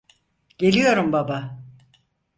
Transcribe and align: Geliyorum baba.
Geliyorum 0.57 1.11
baba. 1.13 1.57